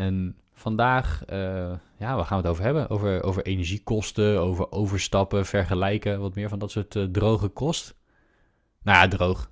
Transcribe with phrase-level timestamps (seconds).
[0.00, 2.90] En vandaag, eh, ja, waar gaan we het over hebben?
[2.90, 7.98] Over, over energiekosten, over overstappen, vergelijken, wat meer van dat soort eh, droge kost.
[8.82, 9.50] Nou ja, droog.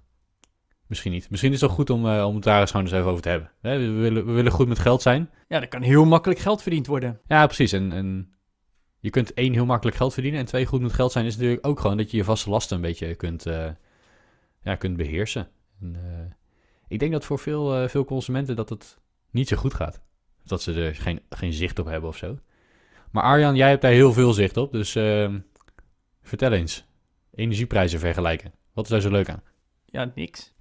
[0.87, 1.31] Misschien niet.
[1.31, 3.23] Misschien is het toch goed om, eh, om het daar eens gewoon eens even over
[3.23, 3.51] te hebben.
[3.61, 5.31] We, willen, we willen goed met geld zijn.
[5.49, 7.21] Ja, er kan heel makkelijk geld verdiend worden.
[7.27, 7.73] Ja, precies.
[7.73, 8.35] En, en
[9.01, 10.41] je kunt één heel makkelijk geld verdienen.
[10.41, 12.77] En twee goed met geld zijn is natuurlijk ook gewoon dat je je vaste lasten
[12.77, 13.45] een beetje kunt,
[14.63, 15.49] ja, kunt beheersen.
[15.81, 15.97] En,
[16.89, 18.99] ik denk dat voor veel, veel consumenten dat het
[19.31, 20.01] niet zo goed gaat.
[20.49, 22.39] Dat ze er geen, geen zicht op hebben of zo.
[23.11, 24.73] Maar Arjan, jij hebt daar heel veel zicht op.
[24.73, 25.39] Dus ehm,
[26.23, 26.87] vertel eens.
[27.35, 28.53] Energieprijzen vergelijken.
[28.73, 29.43] Wat is daar zo leuk aan?
[29.85, 30.55] Ja, niks.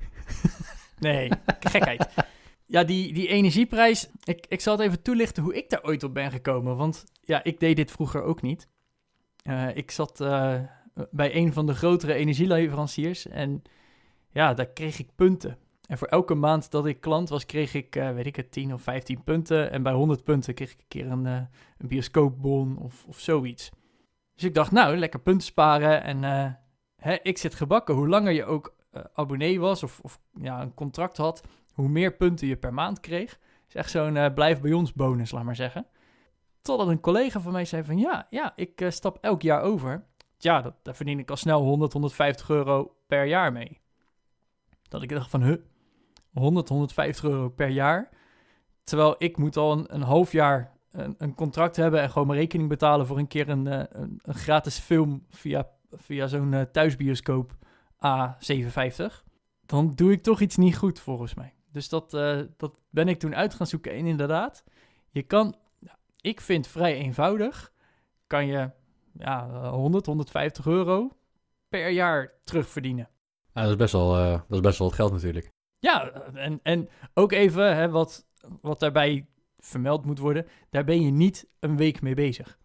[0.99, 2.07] nee, gekheid.
[2.65, 4.09] Ja, die, die energieprijs.
[4.23, 6.75] Ik, ik zal het even toelichten hoe ik daar ooit op ben gekomen.
[6.75, 8.69] Want ja, ik deed dit vroeger ook niet.
[9.43, 10.59] Eh, ik zat eh,
[11.11, 13.27] bij een van de grotere energieleveranciers.
[13.27, 13.61] En
[14.31, 15.57] ja, daar kreeg ik punten.
[15.87, 18.73] En voor elke maand dat ik klant was, kreeg ik, eh, weet ik het, 10
[18.73, 19.71] of 15 punten.
[19.71, 21.41] En bij 100 punten kreeg ik een keer een, eh,
[21.77, 23.71] een bioscoopbon of, of zoiets.
[24.33, 26.03] Dus ik dacht, nou, lekker punten sparen.
[26.03, 26.51] En eh,
[26.95, 27.95] hè, ik zit gebakken.
[27.95, 28.75] Hoe langer je ook
[29.13, 31.43] abonnee was of, of ja, een contract had,
[31.73, 33.39] hoe meer punten je per maand kreeg.
[33.67, 35.85] is echt zo'n blijf bij ons bonus, laat maar zeggen.
[36.61, 40.05] Totdat een collega van mij zei van ja, ja ik stap elk jaar over.
[40.37, 43.79] Ja, dat, daar verdien ik al snel 100, 150 euro per jaar mee.
[44.87, 45.57] Dat ik dacht van, huh,
[46.37, 48.09] 100, 150 euro per jaar.
[48.83, 52.39] Terwijl ik moet al een, een half jaar een, een contract hebben en gewoon mijn
[52.39, 57.55] rekening betalen voor een keer een, eh, een, gratis film via, via zo'n eh, thuisbioscoop
[58.05, 59.23] A57.
[59.65, 61.53] Dan doe ik toch iets niet goed volgens mij.
[61.71, 63.91] Dus dat, eh, dat ben ik toen uit gaan zoeken.
[63.91, 64.63] En inderdaad,
[65.09, 65.55] je kan,
[66.21, 67.71] ik vind vrij eenvoudig,
[68.27, 68.71] kan je
[69.13, 71.17] ja, eh, 100, 150 euro
[71.69, 73.09] per jaar terugverdienen.
[73.53, 75.55] Ja, dat, is best wel, dat is best wel wat geld natuurlijk.
[75.79, 78.25] Ja, en, en ook even hè, wat,
[78.61, 79.25] wat daarbij
[79.57, 80.45] vermeld moet worden.
[80.69, 82.57] Daar ben je niet een week mee bezig.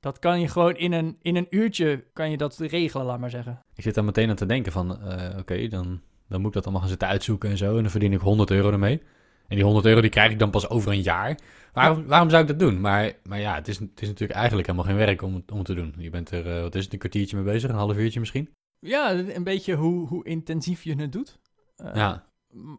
[0.00, 3.30] Dat kan je gewoon in een, in een uurtje kan je dat regelen, laat maar
[3.30, 3.62] zeggen.
[3.74, 6.62] Ik zit daar meteen aan te denken van, eh, oké, dan, dan moet ik dat
[6.62, 7.76] allemaal gaan zitten uitzoeken en zo.
[7.76, 9.02] En dan verdien ik 100 euro ermee.
[9.48, 11.38] En die 100 euro die krijg ik dan pas over een jaar.
[11.72, 12.80] Waarom, waarom zou ik dat doen?
[12.80, 15.74] Maar, maar ja, het is, het is natuurlijk eigenlijk helemaal geen werk om, om te
[15.74, 15.94] doen.
[15.98, 18.48] Je bent er, eh, wat is het, een kwartiertje mee bezig, een half uurtje misschien?
[18.78, 21.38] Ja, een beetje hoe, hoe intensief je het doet.
[21.76, 22.26] Eh, ja,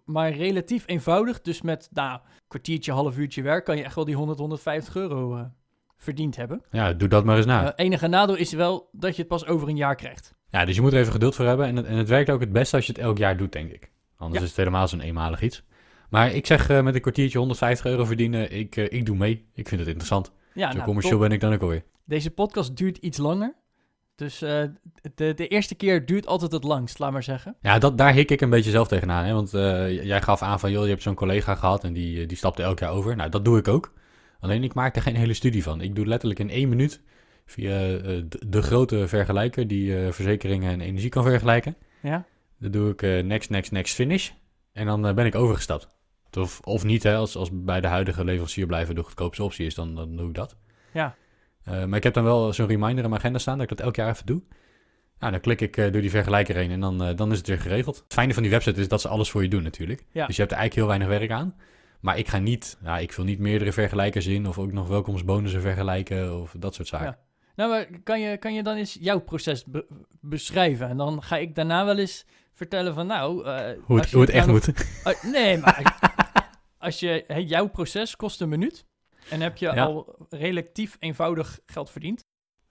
[0.06, 1.42] Maar relatief eenvoudig.
[1.42, 5.36] Dus met nou, kwartiertje, half uurtje werk kan je echt wel die 100, 150 euro
[5.36, 5.46] eh,
[5.98, 6.62] verdiend hebben.
[6.72, 7.74] ja, doe dat maar eens na.
[7.74, 10.34] Eh, enige nadeel is wel dat je het pas over een jaar krijgt.
[10.50, 11.66] Ja, dus je moet er even geduld voor hebben.
[11.66, 13.72] En het, en het werkt ook het beste als je het elk jaar doet, denk
[13.72, 13.92] ik.
[14.18, 14.44] Anders Ja.
[14.44, 15.64] is het helemaal zo'n eenmalig iets.
[16.10, 19.50] Maar ik zeg eh, met een kwartiertje 150 euro verdienen, ik, ik doe mee.
[19.54, 20.32] Ik vind het interessant.
[20.54, 21.28] Ja, Zo nou, commercieel top.
[21.28, 21.84] ben ik dan ook alweer.
[22.06, 23.56] Deze podcast duurt iets langer.
[24.16, 24.64] Dus eh,
[25.16, 27.56] de, de eerste keer duurt altijd het langst, laat maar zeggen.
[27.62, 29.26] Ja, dat, daar hik ik een beetje zelf tegenaan.
[29.26, 29.34] Hè?
[29.34, 32.28] Want eh, jij gaf aan van, joh, je hebt zo'n collega gehad en die, eh,
[32.28, 33.16] die stapte elk jaar over.
[33.16, 33.94] Nou, dat doe ik ook.
[34.40, 35.82] Alleen ik maak er geen hele studie van.
[35.82, 37.02] Ik doe letterlijk in één minuut
[37.46, 41.76] via de, de grote vergelijker die verzekeringen en energie kan vergelijken.
[42.02, 42.26] Ja?
[42.60, 44.30] Dan doe ik next, next, next, finish.
[44.74, 45.90] En dan ben ik overgestapt.
[46.38, 49.76] Of, of niet, hè, als, als bij de huidige leverancier blijven de goedkoopste optie is,
[49.76, 50.56] dan, dan doe ik dat.
[50.94, 51.16] Ja.
[51.66, 53.86] Eh, maar ik heb dan wel zo'n reminder in mijn agenda staan dat ik dat
[53.86, 54.42] elk jaar even doe.
[55.20, 57.48] Nou, dan klik ik eh, door die vergelijker heen en dan, eh, dan is het
[57.48, 57.96] weer geregeld.
[57.96, 60.06] Het fijne van die website is dat ze alles voor je doen natuurlijk.
[60.12, 60.26] Ja.
[60.26, 61.56] Dus je hebt er eigenlijk heel weinig werk aan.
[62.00, 65.62] Maar ik ga niet, ja, ik vul niet meerdere vergelijkers in of ook nog welkomstbonussen
[65.62, 67.06] vergelijken of dat soort zaken.
[67.08, 67.18] Ja.
[67.56, 69.86] Nou, maar kan je, kan je dan eens jouw proces be-
[70.22, 70.90] beschrijven?
[70.90, 73.50] En dan ga ik daarna wel eens vertellen van, nou...
[73.82, 74.86] Hoe het, hoe het echt nou nog- moet.
[75.04, 76.00] Oh, nee, maar
[76.78, 78.86] als je, jouw proces kost een minuut
[79.30, 79.84] en heb je Ja.
[79.86, 82.24] al relatief eenvoudig geld verdiend.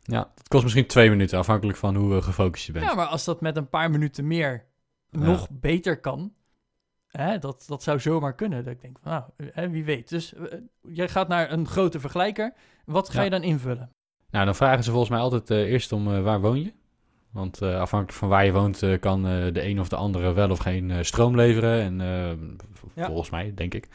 [0.03, 2.85] Ja, het kost misschien twee minuten, afhankelijk van hoe eh, gefocust je bent.
[2.85, 4.65] Ja, maar als dat met een paar minuten meer
[5.11, 5.19] Ja.
[5.19, 6.33] nog beter kan,
[7.06, 8.65] hè, dat, dat zou zomaar kunnen.
[8.65, 10.09] Dat ik denk van, nou, hè, wie weet.
[10.09, 10.59] Dus eh,
[10.89, 12.53] jij gaat naar een grote vergelijker.
[12.85, 13.25] Wat ga Ja.
[13.25, 13.91] je dan invullen?
[14.31, 16.73] Nou, dan vragen ze volgens mij altijd eh, eerst om eh, waar woon je.
[17.31, 20.33] Want eh, afhankelijk van waar je woont eh, kan eh, de een of de andere
[20.33, 21.81] wel of geen eh, stroom leveren.
[21.81, 22.31] En eh,
[22.95, 23.07] Ja.
[23.07, 23.89] volgens mij, denk ik.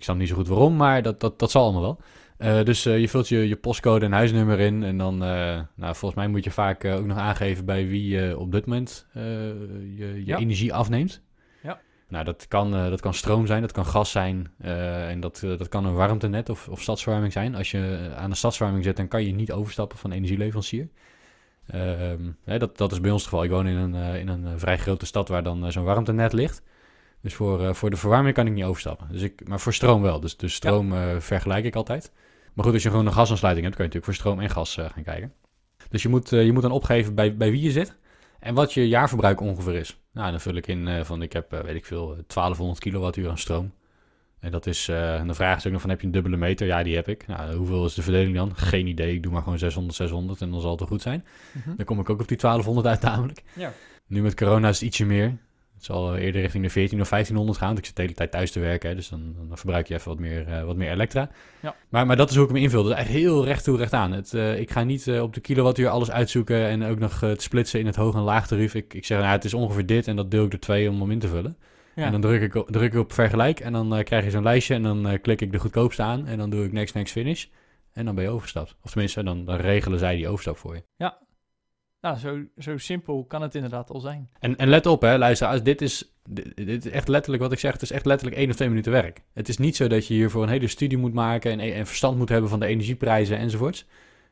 [0.00, 2.00] Ik snap niet zo goed waarom, maar dat, dat, dat zal allemaal wel.
[2.36, 4.82] Eh, dus eh, je vult je, je postcode en huisnummer in.
[4.82, 8.38] En dan, eh, nou, volgens mij moet je vaak ook nog aangeven bij wie je
[8.38, 10.38] op dit moment je, je Ja.
[10.38, 11.22] energie afneemt.
[11.62, 11.80] Ja.
[12.08, 15.84] Nou, dat kan, dat kan stroom zijn, dat kan gas zijn en dat, dat kan
[15.84, 17.54] een warmtenet of, of stadsverwarming zijn.
[17.54, 20.88] Als je aan de stadsverwarming zit, dan kan je niet overstappen van energieleverancier.
[21.66, 23.44] Ehm, hè, dat, dat is bij ons het geval.
[23.44, 26.62] Ik woon in een, in een vrij grote stad waar dan zo'n warmtenet ligt.
[27.20, 29.08] Dus voor, eh, voor de verwarming kan ik niet overstappen.
[29.10, 30.20] Dus ik, maar voor stroom wel.
[30.20, 32.12] Dus, dus stroom eh, vergelijk ik altijd.
[32.54, 34.76] Maar goed, als je gewoon een gasaansluiting hebt, kan je natuurlijk voor stroom en gas
[34.76, 35.32] eh, gaan kijken.
[35.88, 37.96] Dus je moet, je moet dan opgeven bij, bij wie je zit
[38.38, 40.00] en wat je jaarverbruik ongeveer is.
[40.12, 43.72] Nou, dan vul ik in van ik heb, weet ik veel, 1200 kilowattuur aan stroom.
[44.40, 46.66] En dat is, eh, en dan ze ook nog van heb je een dubbele meter?
[46.66, 47.26] Ja, die heb ik.
[47.26, 48.56] Nou, hoeveel is de verdeling dan?
[48.56, 49.14] Geen idee.
[49.14, 51.24] Ik doe maar gewoon 600, 600 en dan zal het wel goed zijn.
[51.52, 51.76] Mhm.
[51.76, 53.42] Dan kom ik ook op die 1200 uit namelijk.
[53.52, 53.72] Ja.
[54.06, 55.36] Nu met corona is het ietsje meer.
[55.80, 57.66] Het zal eerder richting de 14 of 1500 gaan.
[57.66, 58.88] Want ik zit de hele tijd thuis te werken.
[58.88, 61.30] Hè, dus dan, dan verbruik je even wat meer, eh, wat meer elektra.
[61.62, 61.74] Ja.
[61.88, 62.82] Maar, maar dat is hoe ik hem invul.
[62.82, 64.12] Dat is echt heel recht toe, recht aan.
[64.12, 66.66] Het, eh, ik ga niet eh, op de kilowattuur alles uitzoeken.
[66.66, 68.74] En ook nog te splitsen in het hoog en laag tarief.
[68.74, 70.08] Ik, ik zeg, nou, het is ongeveer dit.
[70.08, 71.56] En dat deel ik door twee om hem in te vullen.
[71.94, 72.04] Ja.
[72.04, 73.60] En dan druk ik, op- druk ik op vergelijk.
[73.60, 74.74] En dan krijg je zo'n lijstje.
[74.74, 76.26] En dan klik ik de goedkoopste aan.
[76.26, 77.44] En dan doe ik next, next, finish.
[77.92, 78.76] En dan ben je overgestapt.
[78.82, 80.82] Of tenminste, dan, dan regelen zij die overstap voor je.
[82.00, 84.30] Nou, zo, zo simpel kan het inderdaad al zijn.
[84.38, 87.52] En, en let op, hè, luister, als dit is, dit, dit is echt letterlijk wat
[87.52, 89.22] ik zeg, het is echt letterlijk één of twee minuten werk.
[89.32, 92.18] Het is niet zo dat je hiervoor een hele studie moet maken en, en verstand
[92.18, 93.86] moet hebben van de energieprijzen enzovoorts.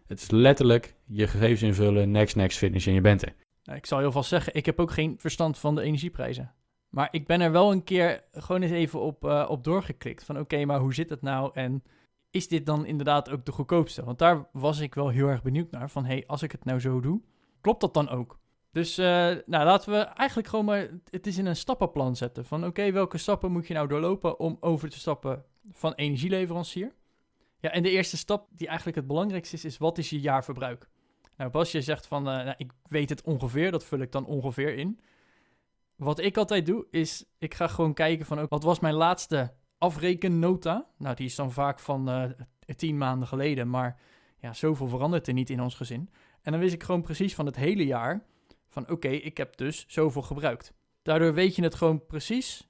[0.07, 3.35] Het is letterlijk je gegevens invullen, next, next, finish en je bent er.
[3.65, 6.53] Nou, ik zal heel vast zeggen, ik heb ook geen verstand van de energieprijzen.
[6.89, 10.25] Maar ik ben er wel een keer gewoon eens even op, eh, op doorgeklikt.
[10.25, 11.51] Van oké, maar hoe zit het nou?
[11.55, 11.83] En
[12.31, 14.05] is dit dan inderdaad ook de goedkoopste?
[14.05, 15.91] Want daar was ik wel heel erg benieuwd naar.
[15.91, 17.21] Van hé, hey, als ik het nou zo doe,
[17.61, 18.39] klopt dat dan ook?
[18.73, 19.07] Dus eh,
[19.47, 22.45] nou, laten we eigenlijk gewoon maar het is in een stappenplan zetten.
[22.45, 26.95] Van oké, welke stappen moet je nou doorlopen om over te stappen van energieleverancier?
[27.61, 30.89] Ja, en de eerste stap die eigenlijk het belangrijkste is, is wat is je jaarverbruik?
[31.37, 34.27] Nou, Bas, je zegt van, eh, nou, ik weet het ongeveer, dat vul ik dan
[34.27, 35.01] ongeveer in.
[35.97, 39.55] Wat ik altijd doe, is ik ga gewoon kijken van, ook, wat was mijn laatste
[39.79, 40.89] afrekennota?
[40.99, 42.31] Nou, die is dan vaak van eh,
[42.77, 44.01] tien maanden geleden, maar
[44.39, 46.11] ja, zoveel verandert er niet in ons gezin.
[46.43, 48.25] En dan wist ik gewoon precies van het hele jaar,
[48.69, 50.73] van oké, ik heb dus zoveel gebruikt.
[51.03, 52.69] Daardoor weet je het gewoon precies.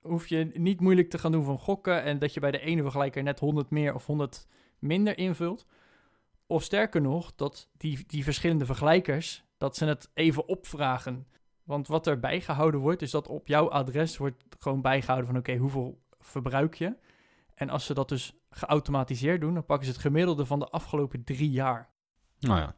[0.00, 2.82] Hoef je niet moeilijk te gaan doen van gokken en dat je bij de ene
[2.82, 4.46] vergelijker net 100 meer of 100
[4.78, 5.66] minder invult.
[6.46, 11.26] Of sterker nog, dat die, die verschillende vergelijkers, dat ze het even opvragen.
[11.62, 15.56] Want wat er bijgehouden wordt, is dat op jouw adres wordt gewoon bijgehouden van oké,
[15.56, 16.96] hoeveel verbruik je?
[17.54, 21.24] En als ze dat dus geautomatiseerd doen, dan pakken ze het gemiddelde van de afgelopen
[21.24, 21.90] drie jaar.
[22.38, 22.76] Nou ja,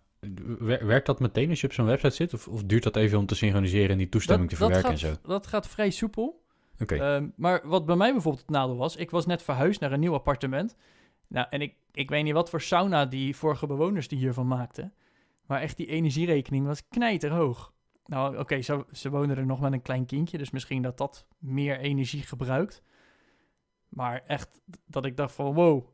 [0.68, 2.34] werkt dat meteen als je op zo'n website zit?
[2.34, 4.98] Of, of duurt dat even om te synchroniseren en die toestemming te verwerken gaat, en
[4.98, 5.14] zo?
[5.22, 6.44] dat gaat vrij soepel.
[6.80, 9.92] Oké, Ehm, maar wat bij mij bijvoorbeeld het nadeel was, ik was net verhuisd naar
[9.92, 10.76] een nieuw appartement.
[11.28, 14.92] Nou, en ik, ik weet niet wat voor sauna die vorige bewoners die hiervan maakten.
[15.46, 17.72] Maar echt die energierekening was knijterhoog.
[18.06, 21.26] Nou, oké, ze, ze wonen er nog met een klein kindje, dus misschien dat dat
[21.38, 22.82] meer energie gebruikt.
[23.88, 25.86] Maar echt dat ik dacht van wow.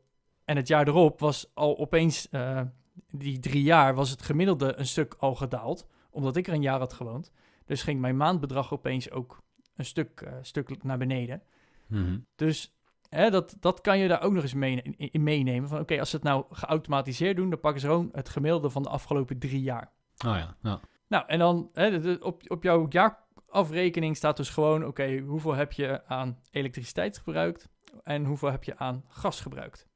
[0.45, 2.61] En het jaar erop was al opeens, eh,
[3.09, 5.87] die drie jaar, was het gemiddelde een stuk al gedaald.
[6.09, 7.31] Omdat ik er een jaar had gewoond.
[7.65, 9.41] Dus ging mijn maandbedrag opeens ook
[9.75, 11.43] een stuk, eh, stuk naar beneden.
[11.87, 12.19] Mhm.
[12.35, 12.77] Dus
[13.09, 15.69] hè, dat, dat kan je daar ook nog eens mee, in, in meenemen.
[15.69, 18.83] Van oké, als ze het nou geautomatiseerd doen, dan pakken ze gewoon het gemiddelde van
[18.83, 19.91] de afgelopen drie jaar.
[20.25, 20.79] Oh ja, ja.
[21.07, 26.05] Nou, en dan hè, op, op jouw jaarafrekening staat dus gewoon, oké, hoeveel heb je
[26.05, 27.69] aan elektriciteit gebruikt
[28.03, 29.87] en hoeveel heb je aan gas gebruikt.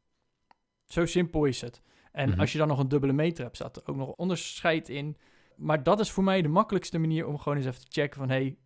[0.86, 1.82] Zo simpel is het.
[2.12, 2.40] En Mhm.
[2.40, 5.18] als je dan nog een dubbele meter hebt, staat er ook nog onderscheid in.
[5.56, 8.30] Maar dat is voor mij de makkelijkste manier om gewoon eens even te checken van,
[8.30, 8.58] hé, hey,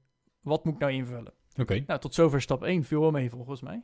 [0.42, 1.34] wat moet ik nou invullen?
[1.60, 1.84] Oké.
[1.88, 3.82] Nou, tot zover stap 1 viel wel mee volgens mij.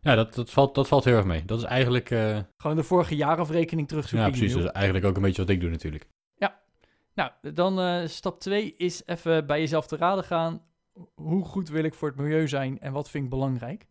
[0.00, 1.44] Ja, dat, dat, valt, dat valt heel erg mee.
[1.44, 4.28] Dat is eigenlijk, eh, Gewoon de vorige jaarafrekening terugzoeken.
[4.28, 6.06] ja precies, dat is eigenlijk ook een beetje wat ik doe natuurlijk.
[7.14, 10.62] Nou, dan eh, stap 2 is even bij jezelf te raden gaan.
[11.14, 13.86] Hoe goed wil ik voor het milieu zijn en wat vind ik belangrijk?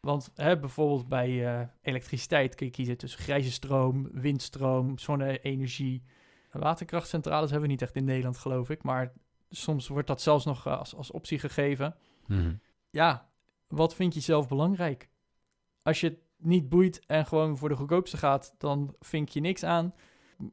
[0.00, 6.02] Want hè, bijvoorbeeld bij eh, elektriciteit kun je kiezen tussen grijze stroom, windstroom, zonne-energie.
[6.50, 8.82] Waterkrachtcentrales hebben we niet echt in Nederland, geloof ik.
[8.82, 9.12] Maar
[9.50, 11.96] soms wordt dat zelfs nog eh, als, als optie gegeven.
[12.26, 12.54] Mhm.
[12.90, 13.28] Ja,
[13.68, 15.08] wat vind je zelf belangrijk?
[15.82, 19.64] Als je het niet boeit en gewoon voor de goedkoopste gaat, dan vink je niks
[19.64, 19.94] aan.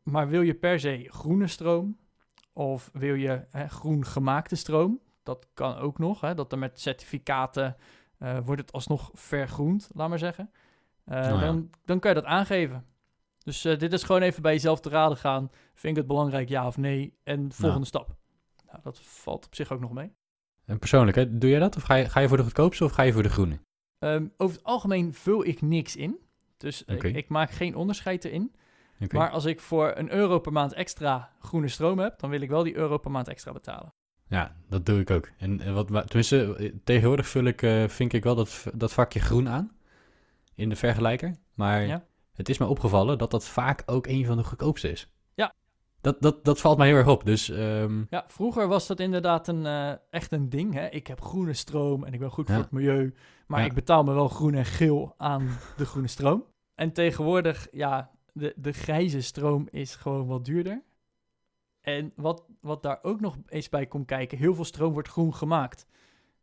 [0.04, 1.98] Maar wil je per se groene stroom?
[2.54, 5.00] Of wil je hè, groen gemaakte stroom?
[5.24, 6.22] Dat kan ook nog.
[6.22, 7.76] Hè, dat er met certificaten
[8.24, 10.52] eh, wordt het alsnog vergroend, laat maar zeggen.
[11.04, 11.46] Eh, Nou ja.
[11.46, 12.86] dan, dan kan je dat aangeven.
[13.44, 15.50] Dus eh, dit is gewoon even bij jezelf te raden gaan.
[15.74, 17.18] Vind ik het belangrijk, ja of nee?
[17.24, 18.16] En volgende stap.
[18.66, 20.12] Nou, dat valt op zich ook nog mee.
[20.66, 21.76] En persoonlijk, hè, doe jij dat?
[21.76, 23.60] Of ga je, ga je voor de goedkoopste of ga je voor de groene?
[24.00, 26.18] Ehm, over het algemeen vul ik niks in.
[26.58, 28.56] Dus ik, ik maak geen onderscheid erin.
[29.12, 32.50] Maar als ik voor een euro per maand extra groene stroom heb, dan wil ik
[32.50, 33.94] wel die euro per maand extra betalen.
[34.34, 35.30] Ja, dat doe ik ook.
[35.38, 39.20] En eh, wat, tenminste, eh, tegenwoordig vul ik, eh, vind ik wel dat, dat vakje
[39.20, 39.72] groen aan
[40.56, 41.36] in de vergelijker.
[41.54, 42.06] Maar Ja.
[42.34, 45.08] het is me opgevallen dat dat vaak ook een van de goedkoopste is.
[45.34, 45.54] Ja.
[46.02, 47.26] Dat, dat, dat valt mij heel erg op.
[47.26, 49.66] Dus ehm, Ja, vroeger was dat inderdaad een,
[50.10, 50.74] echt een ding.
[50.74, 50.88] Hè?
[50.88, 52.54] Ik heb groene stroom en ik ben goed Ja.
[52.54, 53.14] voor het milieu.
[53.48, 53.66] Maar Ja.
[53.66, 55.48] ik betaal me wel groen en geel aan
[55.78, 56.44] de groene stroom.
[56.76, 60.82] En tegenwoordig, ja, de, de grijze stroom is gewoon wat duurder.
[61.84, 65.36] En wat, wat daar ook nog eens bij komt kijken, heel veel stroom wordt groen
[65.36, 65.86] gemaakt.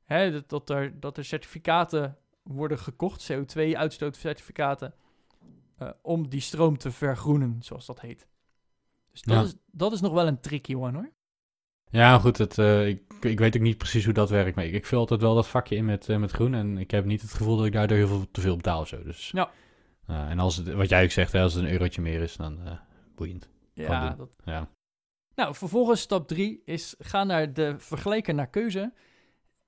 [0.05, 4.95] Hè, dat, dat, er, dat er certificaten worden gekocht, CO2-uitstootcertificaten,
[5.79, 8.29] eh om die stroom te vergroenen, zoals dat heet.
[9.13, 9.43] Dus dat, Ja.
[9.43, 11.11] is, dat is nog wel een tricky one hoor.
[11.91, 14.57] ja, goed, het, eh, ik, ik weet ook niet precies hoe dat werkt.
[14.57, 16.55] Maar ik, ik vul altijd wel dat vakje in met, eh, met groen.
[16.55, 19.03] En ik heb niet het gevoel dat ik daardoor heel veel te veel betaal zo.
[19.03, 19.51] Dus, Ja.
[20.07, 22.79] En als het, wat jij ook zegt, hè, als het een eurotje meer is, dan
[23.15, 23.49] boeiend.
[23.75, 24.69] Ja, dat, Ja.
[25.41, 28.93] Nou, vervolgens stap 3 is ga naar de vergelijker naar keuze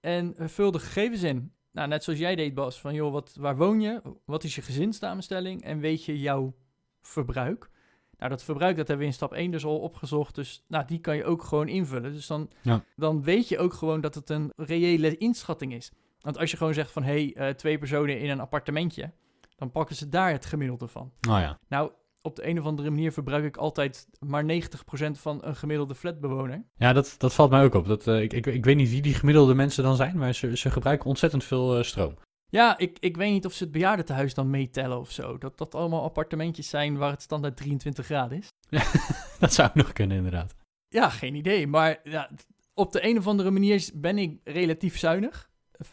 [0.00, 1.52] en vul de gegevens in.
[1.70, 4.02] Nou, net zoals jij deed, Bas, van joh, wat, waar woon je?
[4.24, 5.62] Wat is je gezinssamenstelling?
[5.62, 6.54] En weet je jouw
[7.00, 7.70] verbruik?
[8.18, 10.34] Nou, dat verbruik, dat hebben we in stap 1 dus al opgezocht.
[10.34, 12.12] Dus nou, die kan je ook gewoon invullen.
[12.12, 12.84] Dus dan, Ja.
[12.96, 15.92] dan weet je ook gewoon dat het een reële inschatting is.
[16.20, 19.12] Want als je gewoon zegt van, hé, hey, eh, twee personen in een appartementje,
[19.56, 21.12] dan pakken ze daar het gemiddelde van.
[21.20, 21.58] Nou ja.
[21.68, 24.46] Nou, op de een of andere manier verbruik ik altijd maar 90%
[25.12, 26.64] van een gemiddelde flatbewoner.
[26.76, 27.86] Ja, dat, dat valt mij ook op.
[27.86, 30.56] Dat, eh, ik, ik, ik weet niet wie die gemiddelde mensen dan zijn, maar ze,
[30.56, 32.14] ze gebruiken ontzettend veel eh, stroom.
[32.48, 35.38] Ja, ik, ik weet niet of ze het bejaardentehuis dan meetellen of zo.
[35.38, 38.48] Dat dat allemaal appartementjes zijn waar het standaard 23 graden is.
[39.38, 40.54] dat zou nog kunnen, inderdaad.
[40.88, 41.66] Ja, geen idee.
[41.66, 42.30] Maar ja,
[42.74, 45.50] op de een of andere manier ben ik relatief zuinig.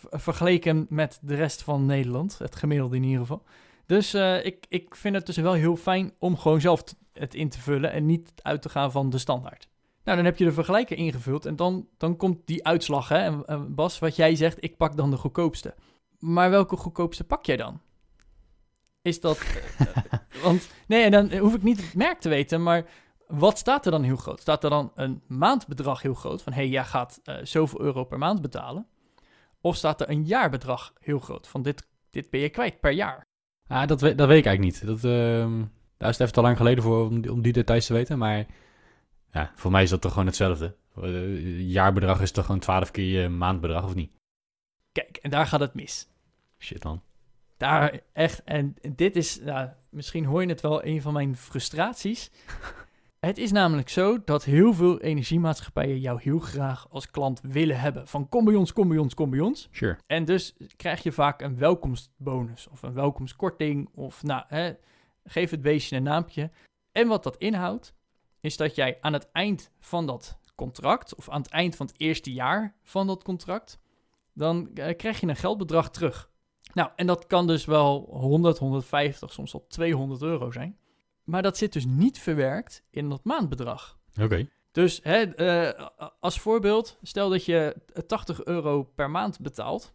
[0.09, 2.38] vergeleken met de rest van Nederland.
[2.38, 3.43] Het gemiddelde in ieder geval.
[3.89, 7.50] Dus eh, ik, ik vind het dus wel heel fijn om gewoon zelf het in
[7.50, 9.67] te vullen en niet uit te gaan van de standaard.
[10.03, 13.08] Nou, dan heb je de vergelijker ingevuld en dan, dan komt die uitslag.
[13.08, 13.17] Hè?
[13.17, 15.75] En, en Bas, wat jij zegt, ik pak dan de goedkoopste.
[16.19, 17.81] Maar welke goedkoopste pak jij dan?
[19.01, 19.39] Is dat...
[19.77, 22.89] eh, want, nee, en dan hoef ik niet het merk te weten, maar
[23.27, 24.41] wat staat er dan heel groot?
[24.41, 26.41] Staat er dan een maandbedrag heel groot?
[26.41, 28.88] Van, hé, hey, jij gaat eh, zoveel euro per maand betalen.
[29.62, 31.48] Of staat er een jaarbedrag heel groot?
[31.48, 33.27] Van, dit, dit ben je kwijt per jaar.
[33.69, 34.85] Ah, dat, weet, dat weet ik eigenlijk niet.
[34.88, 35.57] Dat, ehm,
[35.97, 38.17] daar is het even te lang geleden voor om, die- om die details te weten.
[38.17, 38.45] Maar
[39.31, 40.75] ja, voor mij is dat toch gewoon hetzelfde.
[41.01, 44.11] Eh, jaarbedrag is toch gewoon 12 keer je maandbedrag, of niet?
[44.91, 46.07] Kijk, en daar gaat het mis.
[46.59, 47.01] Shit dan.
[47.57, 52.31] Daar echt, en dit is, nou, misschien hoor je het wel, een van mijn frustraties.
[53.19, 58.07] Het is namelijk zo dat heel veel energiemaatschappijen jou heel graag als klant willen hebben.
[58.07, 59.67] Van kom bij ons, kom bij ons, kom bij ons.
[59.71, 59.97] Sure.
[60.07, 64.73] En dus krijg je vaak een welkomstbonus of een welkomstkorting of nou, hè,
[65.23, 66.51] geef het beestje een naampje.
[66.91, 67.93] En wat dat inhoudt,
[68.39, 71.99] is dat jij aan het eind van dat contract of aan het eind van het
[71.99, 73.79] eerste jaar van dat contract,
[74.33, 76.31] dan eh, krijg je een geldbedrag terug.
[76.73, 80.77] Nou, en dat kan dus wel 100, 150, soms wel 200 euro zijn.
[81.29, 83.98] Maar dat zit dus niet verwerkt in dat maandbedrag.
[84.21, 84.48] Oké.
[84.71, 85.88] Dus hè, eh,
[86.19, 87.75] als voorbeeld, stel dat je
[88.07, 89.93] 80 euro per maand betaalt,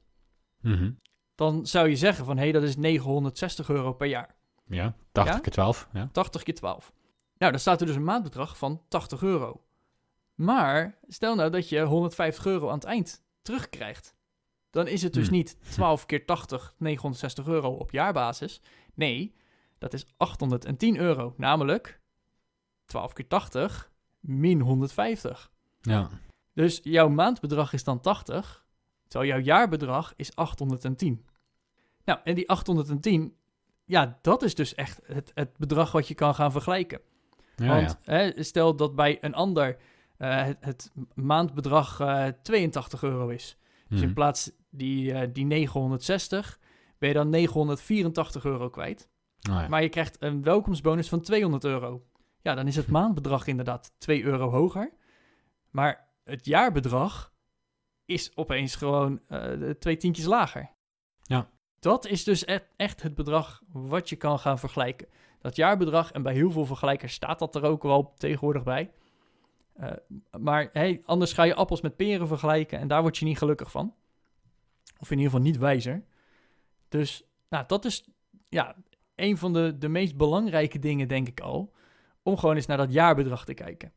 [0.61, 0.91] Mhm.
[1.35, 4.35] dan zou je zeggen van hé, hey, dat is 960 euro per jaar.
[4.67, 5.41] Ja, 80 Ja?
[5.41, 5.89] keer 12.
[5.93, 6.09] Ja.
[6.13, 6.93] 80 keer 12.
[7.39, 9.63] Nou, dan staat er dus een maandbedrag van 80 euro.
[10.35, 14.15] Maar stel nou dat je 150 euro aan het eind terugkrijgt.
[14.71, 15.37] Dan is het dus Hmm.
[15.37, 18.61] niet 12 keer 80, 960 euro op jaarbasis.
[18.95, 19.35] Nee,
[19.85, 21.35] dat is 810 euro.
[21.37, 22.01] Namelijk
[22.85, 25.51] 12 keer 80 min 150.
[25.81, 26.09] ja.
[26.55, 28.67] Dus jouw maandbedrag is dan 80,
[29.09, 31.27] terwijl jouw jaarbedrag is 810.
[32.05, 33.37] Nou, en die 810,
[33.85, 37.01] ja, dat is dus echt het, het bedrag wat je kan gaan vergelijken.
[37.57, 38.13] Ja, Want ja.
[38.13, 39.77] Hè, stel dat bij een ander
[40.17, 43.57] eh, het, het maandbedrag eh 82 euro is.
[43.89, 44.15] Dus in Mhm.
[44.15, 46.59] plaats die, eh, die 960,
[46.99, 49.09] ben je dan 984 euro kwijt.
[49.49, 49.69] Nou ja.
[49.69, 52.07] Maar je krijgt een welkomstbonus van 200 euro.
[52.41, 54.93] Ja, dan is het maandbedrag inderdaad 2 euro hoger.
[55.71, 57.33] Maar het jaarbedrag
[58.05, 60.71] is opeens gewoon eh, twee tientjes lager.
[61.23, 61.49] Ja.
[61.79, 65.09] Dat is dus echt, echt het bedrag wat je kan gaan vergelijken.
[65.41, 68.93] Dat jaarbedrag, en bij heel veel vergelijkers staat dat er ook wel tegenwoordig bij.
[69.75, 69.93] Eh,
[70.39, 73.71] maar hey, anders ga je appels met peren vergelijken en daar word je niet gelukkig
[73.71, 73.95] van.
[74.99, 76.05] Of in ieder geval niet wijzer.
[76.89, 78.09] Dus nou, dat is
[78.49, 78.77] ja,
[79.17, 81.73] een van de, de meest belangrijke dingen, denk ik al.
[82.23, 83.93] Om gewoon eens naar dat jaarbedrag te kijken.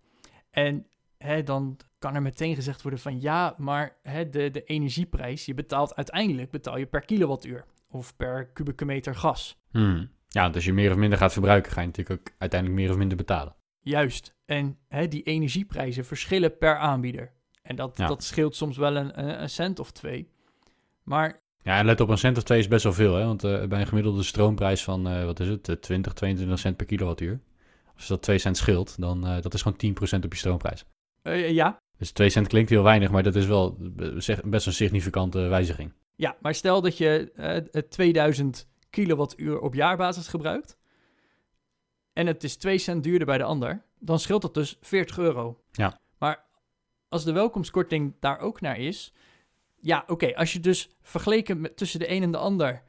[0.50, 5.46] En hè, dan kan er meteen gezegd worden van ja, maar hè, de, de energieprijs,
[5.46, 7.66] je betaalt uiteindelijk betaal je per kilowattuur.
[7.90, 9.60] Of per kubieke meter gas.
[9.72, 10.06] Mhm.
[10.28, 12.92] Ja, want als je meer of minder gaat verbruiken, ga je natuurlijk ook uiteindelijk meer
[12.92, 13.56] of minder betalen.
[13.82, 14.36] Juist.
[14.46, 17.32] En hè, die energieprijzen verschillen per aanbieder.
[17.62, 18.08] En dat, Ja.
[18.08, 20.30] dat scheelt soms wel een een cent of twee.
[21.04, 23.26] Maar Ja, en let op, een cent of twee is best wel veel, hè?
[23.26, 26.78] Want eh, bij een gemiddelde stroomprijs van, eh, wat is het, eh, 20, 22 cent
[26.78, 27.40] per kilowattuur.
[27.96, 30.86] Als dat 2 cent scheelt, dan uh, dat is gewoon 10% op je stroomprijs.
[31.22, 34.66] eh, ja, Dus 2 cent klinkt heel weinig, maar dat is wel eh, zeg- best
[34.66, 35.94] een significante wijziging.
[36.16, 40.78] ja, maar stel dat je eh, het 2000 kilowattuur op jaarbasis gebruikt.
[42.14, 43.82] En het is 2 cent duurder bij de ander.
[44.00, 45.62] Dan scheelt dat dus 40 euro.
[45.72, 46.00] Ja.
[46.18, 46.46] Maar
[47.10, 49.14] als de welkomstkorting daar ook naar is.
[49.88, 50.36] Ja, oké.
[50.36, 52.84] als je dus vergeleken tussen de een en de ander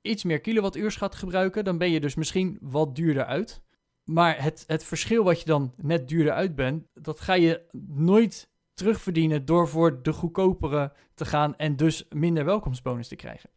[0.00, 3.62] iets meer kilowattuurs gaat gebruiken, dan ben je dus misschien wat duurder uit.
[4.04, 8.50] Maar het, het verschil wat je dan net duurder uit bent, dat ga je nooit
[8.74, 13.50] terugverdienen door voor de goedkopere te gaan en dus minder welkomstbonus te krijgen.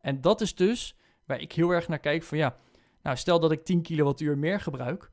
[0.00, 0.96] En dat is dus
[1.26, 2.56] waar ik heel erg naar kijk van ja,
[3.02, 5.10] nou stel dat ik 10 kilowattuur meer gebruik.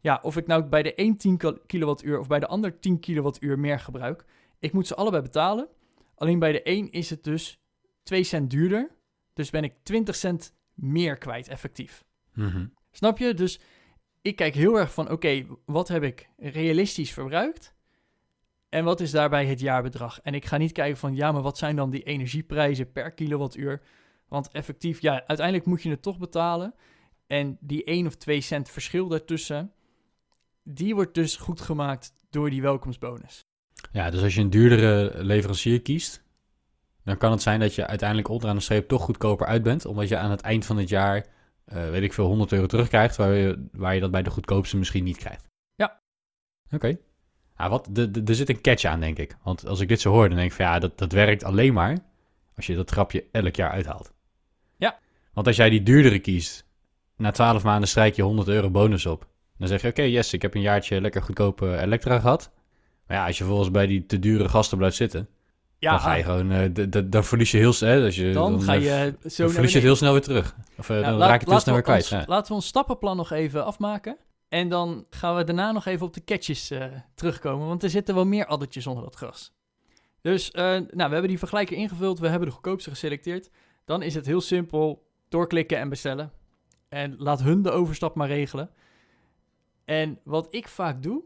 [0.00, 3.00] Ja, of ik nou bij de een 10 kil- kilowattuur of bij de ander 10
[3.00, 4.24] kilowattuur meer gebruik.
[4.58, 5.68] Ik moet ze allebei betalen.
[6.20, 7.60] Alleen bij de een is het dus
[8.02, 8.90] 2 cent duurder.
[9.32, 12.04] Dus ben ik 20 cent meer kwijt effectief.
[12.34, 12.66] Mhm.
[12.90, 13.34] Snap je?
[13.34, 13.60] Dus
[14.22, 17.74] ik kijk heel erg van, oké, wat heb ik realistisch verbruikt?
[18.68, 20.20] En wat is daarbij het jaarbedrag?
[20.20, 23.82] En ik ga niet kijken van, ja, maar wat zijn dan die energieprijzen per kilowattuur?
[24.28, 26.74] Want effectief, ja, uiteindelijk moet je het toch betalen.
[27.26, 29.72] En die 1 of 2 cent verschil daartussen,
[30.62, 33.49] die wordt dus goed gemaakt door die welkomstbonus.
[33.92, 36.22] Ja, dus als je een duurdere leverancier kiest,
[37.04, 40.08] dan kan het zijn dat je uiteindelijk onderaan de streep toch goedkoper uit bent, omdat
[40.08, 41.26] je aan het eind van het jaar,
[41.64, 44.76] eh, weet ik veel, 100 euro terugkrijgt, waar je, waar je dat bij de goedkoopste
[44.76, 45.46] misschien niet krijgt.
[45.74, 46.00] Ja.
[46.70, 46.96] Oké.
[47.56, 49.36] Ja, wat, de, de, er zit een catch aan, denk ik.
[49.42, 51.72] Want als ik dit zo hoor, dan denk ik van ja, dat, dat werkt alleen
[51.72, 51.98] maar
[52.56, 54.12] als je dat grapje elk jaar uithaalt.
[54.76, 54.98] Ja.
[55.32, 56.66] Want als jij die duurdere kiest,
[57.16, 59.28] na 12 maanden strijk je 100 euro bonus op.
[59.58, 62.52] Dan zeg je, oké, yes, ik heb een jaartje lekker goedkope elektra gehad.
[63.10, 65.28] Maar ja, als je volgens bij die te dure gasten blijft zitten,
[65.78, 68.74] Ja, dan ga je gewoon, eh, dan verlies je heel snel, als je, dan ga
[68.74, 70.56] eh, je zo dan verlies je het heel snel weer terug.
[70.78, 72.00] Of eh, Ja, dan raak je het heel snel we weer kwijt.
[72.02, 72.24] ons- Ja.
[72.26, 74.16] Laten we ons stappenplan nog even afmaken.
[74.48, 76.72] En dan gaan we daarna nog even op de catches
[77.14, 77.66] terugkomen.
[77.66, 79.52] Want er zitten wel meer addertjes onder dat gras.
[80.22, 82.18] Dus nou, we hebben die vergelijker ingevuld.
[82.18, 83.50] We hebben de goedkoopste geselecteerd.
[83.84, 85.06] Dan is het heel simpel.
[85.28, 86.32] Doorklikken en bestellen.
[86.88, 88.70] En laat hun de overstap maar regelen.
[89.84, 91.22] En wat ik vaak doe,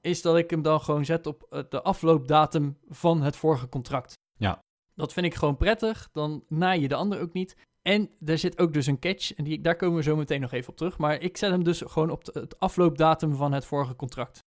[0.00, 4.18] is dat ik hem dan gewoon zet op eh, de afloopdatum van het vorige contract.
[4.36, 4.58] Ja.
[4.94, 6.08] Dat vind ik gewoon prettig.
[6.12, 7.56] Dan naai je de ander ook niet.
[7.82, 10.52] En er zit ook dus een catch, en die, daar komen we zo meteen nog
[10.52, 10.98] even op terug.
[10.98, 14.38] Maar ik zet hem dus gewoon op de- het afloopdatum van het vorige contract.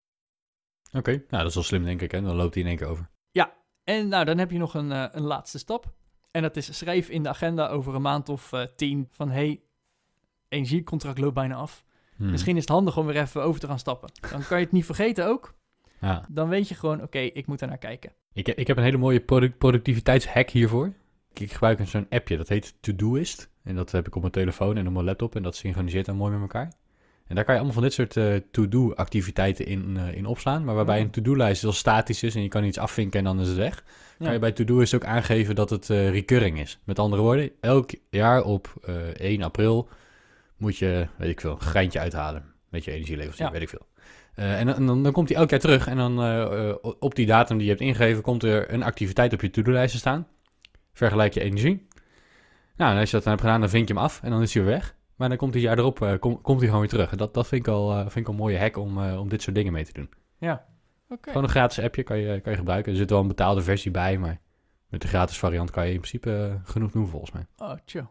[0.92, 2.22] Oké, nou dat is wel slim denk ik, hè?
[2.22, 3.12] dan loopt hij in één keer over.
[3.84, 5.94] En nou, dan heb je nog een, eh, een laatste stap.
[6.32, 9.30] En dat is schrijf in de agenda over een maand of eh, tien van...
[9.30, 9.64] hey,
[10.48, 11.86] energiecontract loopt bijna af.
[12.18, 12.32] Hmm.
[12.32, 14.10] Misschien is het handig om weer even over te gaan stappen.
[14.32, 15.54] Dan kan je het niet vergeten ook.
[16.02, 16.26] Ja.
[16.30, 18.12] Dan weet je gewoon, oké, ik moet er naar kijken.
[18.34, 20.94] Ik, ik heb een hele mooie product, productiviteitshack hiervoor.
[21.34, 23.50] Ik, ik gebruik een zo'n appje, dat heet Todoist.
[23.64, 25.36] En dat heb ik op mijn telefoon en op mijn laptop.
[25.36, 26.72] En dat synchroniseert dan mooi met elkaar.
[27.28, 30.64] En daar kan je allemaal van dit soort eh, to-do-activiteiten in, eh, in opslaan.
[30.64, 33.48] Maar waarbij een to-do-lijst heel statisch is en je kan iets afvinken en dan is
[33.48, 33.84] het weg.
[34.18, 34.26] Ja.
[34.26, 36.80] Kan je bij Todoist ook aangeven dat het eh, recurring is.
[36.84, 39.90] Met andere woorden, elk jaar op eh 1 april
[40.64, 42.52] moet je, weet ik veel, een geintje uithalen.
[42.70, 43.52] Met je energieleverancier, Ja.
[43.52, 43.88] weet ik veel.
[44.34, 47.26] Eh, en dan, dan, dan komt hij elk jaar terug en dan eh, op die
[47.26, 50.28] datum die je hebt ingegeven, komt er een activiteit op je to-do-lijst te staan.
[50.94, 51.88] Vergelijk je energie.
[52.76, 54.42] Nou, en als je dat dan hebt gedaan, dan vink je hem af en dan
[54.42, 54.96] is hij weer weg.
[55.16, 57.12] Maar dan komt hij jaar erop, eh, kom- komt hij gewoon weer terug.
[57.12, 59.20] En dat, dat vind, ik al, eh, vind ik al een mooie hack om, eh,
[59.20, 60.10] om dit soort dingen mee te doen.
[60.38, 60.66] Ja,
[61.10, 61.28] oké.
[61.28, 62.92] Gewoon een gratis appje kan je, kan je gebruiken.
[62.92, 64.40] Er zit wel een betaalde versie bij, maar
[64.88, 67.46] met de gratis variant kan je in principe genoeg doen volgens mij.
[67.58, 68.06] Oh, chill.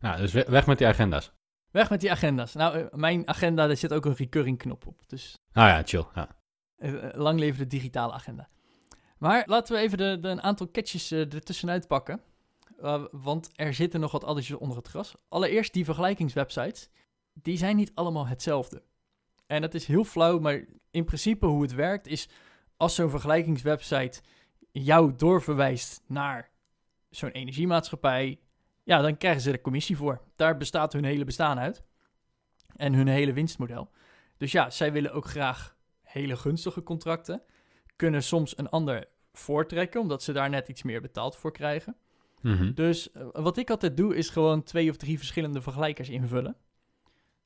[0.00, 1.32] Nou, dus we- weg met die agenda's.
[1.70, 2.54] Weg met die agenda's.
[2.54, 5.02] Nou, eh, mijn agenda, daar zit ook een recurring knop op.
[5.06, 6.04] Dus Nou ja, chill.
[6.14, 6.28] Ja.
[6.78, 8.48] eh, eh, lang leven de digitale agenda.
[9.20, 12.20] Maar laten we even de, de, een aantal catches eh, ertussenuit pakken.
[12.82, 15.14] Uh, want er zitten nog wat addertjes onder het gras.
[15.28, 16.88] Allereerst die vergelijkingswebsites.
[17.32, 18.82] Die zijn niet allemaal hetzelfde.
[19.46, 22.28] En dat is heel flauw, maar in principe hoe het werkt is...
[22.76, 24.20] als zo'n vergelijkingswebsite
[24.72, 26.50] jou doorverwijst naar
[27.10, 28.40] zo'n energiemaatschappij...
[28.82, 30.20] ja, dan krijgen ze er commissie voor.
[30.36, 31.82] Daar bestaat hun hele bestaan uit.
[32.76, 33.90] En hun hele winstmodel.
[34.36, 37.42] Dus ja, zij willen ook graag hele gunstige contracten.
[37.96, 41.96] Kunnen soms een ander voortrekken, omdat ze daar net iets meer betaald voor krijgen.
[42.40, 42.74] Mhm.
[42.74, 46.56] Dus eh, wat ik altijd doe, is gewoon twee of drie verschillende vergelijkers invullen.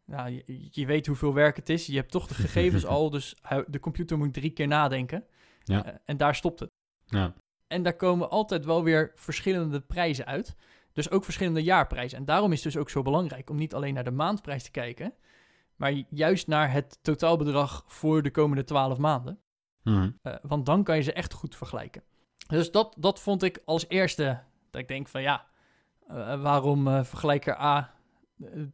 [0.04, 1.86] Nou, je, je weet hoeveel werk het is.
[1.86, 5.24] Je hebt toch de gegevens al, dus de computer moet drie keer nadenken.
[5.64, 5.84] Ja.
[5.84, 6.70] Eh, en daar stopt het.
[7.04, 7.34] Ja.
[7.66, 10.56] En daar komen altijd wel weer verschillende prijzen uit.
[10.94, 12.18] Dus ook verschillende jaarprijzen.
[12.18, 14.70] En daarom is het dus ook zo belangrijk om niet alleen naar de maandprijs te
[14.70, 15.14] kijken,
[15.76, 19.38] maar juist naar het totaalbedrag voor de komende 12 maanden.
[19.82, 20.10] Mhm.
[20.22, 22.02] Eh, want dan kan je ze echt goed vergelijken.
[22.46, 24.42] Dus dat, dat vond ik als eerste.
[24.70, 25.46] Dat ik denk van ja,
[26.06, 27.94] eh, waarom eh, vergelijker A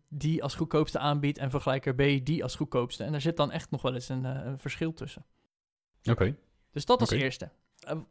[0.08, 3.04] die als goedkoopste aanbiedt en vergelijker B die als goedkoopste.
[3.04, 5.24] En daar zit dan echt nog wel eens een, een verschil tussen.
[6.04, 6.36] Oké.
[6.70, 7.50] Dus dat als eerste.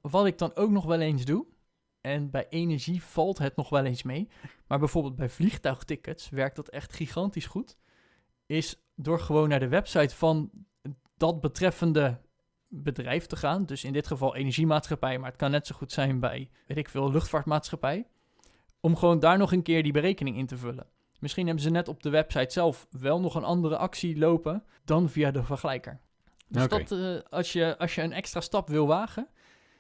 [0.02, 1.46] Wat ik dan ook nog wel eens doe,
[2.02, 4.30] en bij energie valt het nog wel eens mee,
[4.68, 7.78] maar bijvoorbeeld bij vliegtuigtickets werkt dat echt gigantisch goed,
[8.46, 10.50] is door gewoon naar de website van
[11.18, 12.20] dat betreffende
[12.68, 13.66] bedrijf te gaan.
[13.66, 16.90] Dus in dit geval energiemaatschappij, maar het kan net zo goed zijn bij, weet ik
[16.90, 18.08] veel, luchtvaartmaatschappij.
[18.80, 20.88] Om gewoon daar nog een keer die berekening in te vullen.
[21.20, 25.10] Misschien hebben ze net op de website zelf wel nog een andere actie lopen dan
[25.10, 26.00] via de vergelijker.
[26.48, 29.28] Dus dat, eh, als, je, als je een extra stap wil wagen,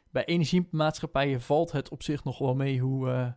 [0.10, 3.32] bij energiemaatschappijen valt het op zich nog wel mee hoe, eh,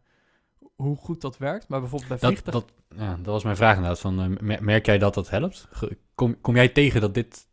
[0.75, 1.69] hoe goed dat werkt.
[1.69, 2.65] Maar bijvoorbeeld bij Dat, vliegtuig...
[2.65, 4.01] dat, ja, dat was mijn vraag inderdaad.
[4.01, 5.69] Van, eh, mer- merk jij dat dat helpt?
[6.15, 7.49] Kom, kom jij tegen dat dit,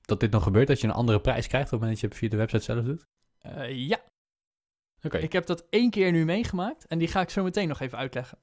[0.00, 0.68] dat dit nog gebeurt?
[0.68, 2.62] Dat je een andere prijs krijgt op het moment dat je het via de website
[2.62, 3.06] zelf doet?
[3.38, 4.00] Eh, ja,
[5.02, 5.18] Oké.
[5.18, 7.98] Ik heb dat één keer nu meegemaakt en die ga ik zo meteen nog even
[7.98, 8.38] uitleggen.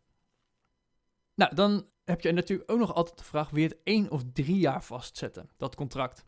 [1.35, 4.57] Nou, dan heb je natuurlijk ook nog altijd de vraag: je het één of drie
[4.57, 6.25] jaar vastzetten, dat contract?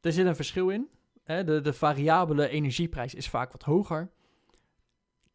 [0.00, 0.88] Er zit een verschil in.
[1.30, 1.44] Hè?
[1.44, 4.10] De, de variabele energieprijs is vaak wat hoger.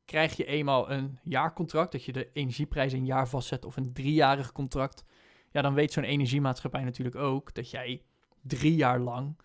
[0.05, 4.51] Krijg je eenmaal een jaarcontract, dat je de energieprijs een jaar vastzet, of een driejarig
[4.51, 5.03] contract,
[5.51, 8.01] ja, dan weet zo'n energiemaatschappij natuurlijk ook dat jij
[8.41, 9.37] drie jaar lang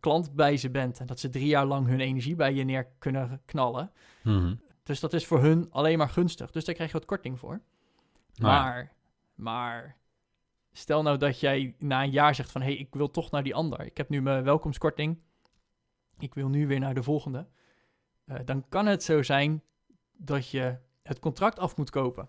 [0.00, 2.88] klant bij ze bent en dat ze drie jaar lang hun energie bij je neer
[2.98, 3.92] kunnen knallen.
[4.22, 4.54] Mhm.
[4.82, 6.50] Dus dat is voor hun alleen maar gunstig.
[6.50, 7.60] Dus daar krijg je wat korting voor.
[8.34, 8.52] Nou.
[8.52, 8.92] Maar,
[9.34, 9.96] maar
[10.72, 12.60] stel nou dat jij na een jaar zegt van...
[12.60, 13.80] hé, hey, ik wil toch naar die ander.
[13.80, 15.18] Ik heb nu mijn welkomstkorting.
[16.18, 17.46] Ik wil nu weer naar de volgende.
[18.24, 19.62] Eh, dan kan het zo zijn
[20.12, 22.28] dat je het contract af moet kopen.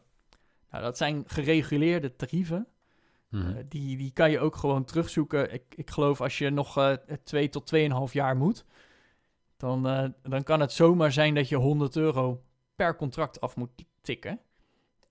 [0.71, 2.67] Nou, dat zijn gereguleerde tarieven.
[3.29, 3.49] Mhm.
[3.55, 5.53] Eh, die, die kan je ook gewoon terugzoeken.
[5.53, 6.93] Ik, ik geloof als je nog eh
[7.23, 8.65] twee tot 2,5 jaar moet,
[9.57, 12.43] dan, dan kan het zomaar zijn dat je 100 euro
[12.75, 13.69] per contract af moet
[14.01, 14.39] tikken.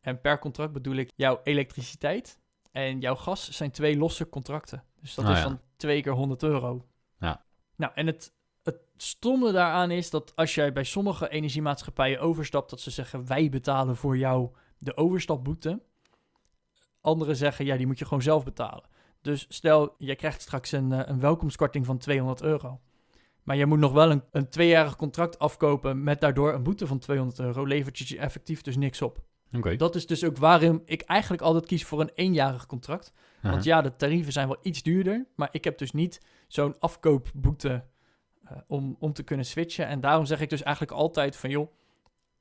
[0.00, 2.38] En per contract bedoel ik jouw elektriciteit
[2.72, 4.84] en jouw gas zijn twee losse contracten.
[5.00, 5.44] Dus dat Ah, is ja.
[5.44, 6.86] dan twee keer 100 euro.
[7.18, 7.44] Ja.
[7.76, 8.32] Nou, en het
[8.96, 13.96] stomme daaraan is dat als jij bij sommige energiemaatschappijen overstapt, dat ze zeggen wij betalen
[13.96, 15.82] voor jou de overstapboete.
[17.00, 18.84] Anderen zeggen, ja, die moet je gewoon zelf betalen.
[19.20, 22.80] Dus stel, jij krijgt straks een, eh, een welkomstkorting van 200 euro.
[23.42, 26.98] Maar je moet nog wel een, een tweejarig contract afkopen met daardoor een boete van
[26.98, 27.64] 200 euro.
[27.66, 29.22] Levert je effectief dus niks op.
[29.56, 29.76] Oké.
[29.76, 33.12] Dat is dus ook waarom ik eigenlijk altijd kies voor een eenjarig contract.
[33.42, 35.26] Want ja, de tarieven zijn wel iets duurder.
[35.36, 37.84] Maar ik heb dus niet zo'n afkoopboete
[38.44, 39.86] eh, om, om te kunnen switchen.
[39.86, 41.72] En daarom zeg ik dus eigenlijk altijd van joh,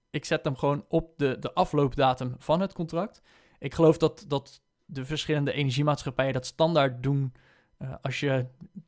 [0.09, 3.21] ik zet hem gewoon op de, de afloopdatum van het contract.
[3.59, 7.33] Ik geloof dat, dat de verschillende energiemaatschappijen dat standaard doen
[7.77, 8.45] eh, als je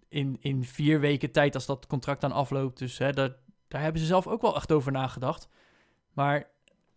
[0.08, 2.80] in, in vier weken tijd, als dat contract dan afloopt.
[2.80, 3.36] Dus hè, daar,
[3.68, 5.48] daar hebben ze zelf ook wel echt over nagedacht.
[6.14, 6.48] Maar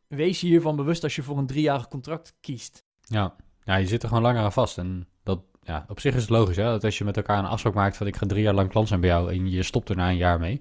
[0.07, 2.85] wees je hiervan bewust als je voor een driejarig contract kiest.
[3.01, 3.37] Ja.
[3.65, 4.79] ja, je zit er gewoon langer aan vast.
[4.79, 6.63] En dat, ja, op zich is het logisch, hè?
[6.63, 8.89] Dat als je met elkaar een afspraak maakt van ik ga drie jaar lang klant
[8.89, 10.61] zijn bij jou en je stopt er na een jaar mee.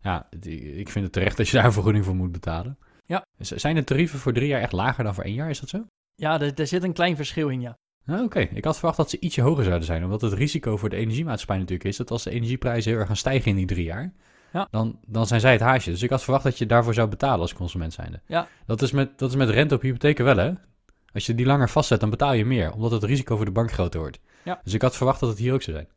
[0.00, 0.26] Ja,
[0.76, 2.78] ik vind het terecht dat je daar een vergoeding voor moet betalen.
[3.06, 3.24] Ja.
[3.38, 5.50] Zijn de tarieven voor drie jaar echt lager dan voor één jaar?
[5.50, 5.86] Is dat zo?
[6.14, 7.74] Ja, er, zit een klein verschil in, ja.
[8.06, 10.04] Ah, Oké, ik had verwacht dat ze ietsje hoger zouden zijn.
[10.04, 13.16] Omdat het risico voor de energiemaatschappij natuurlijk is dat als de energieprijzen heel erg gaan
[13.16, 14.12] stijgen in die drie jaar,
[14.52, 14.68] Ja.
[14.70, 15.90] dan, dan zijn zij het haasje.
[15.90, 18.20] Dus ik had verwacht dat je daarvoor zou betalen als consument zijnde.
[18.26, 18.48] Ja.
[18.66, 20.52] Dat is met, dat is met rente op hypotheken wel, hè?
[21.12, 23.72] Als je die langer vastzet, dan betaal je meer, omdat het risico voor de bank
[23.72, 24.18] groter wordt.
[24.44, 24.60] Ja.
[24.64, 25.88] Dus ik had verwacht dat het hier ook zou zijn.